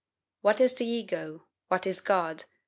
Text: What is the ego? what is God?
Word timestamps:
What 0.41 0.59
is 0.59 0.73
the 0.73 0.87
ego? 0.87 1.45
what 1.67 1.85
is 1.85 2.01
God? 2.01 2.45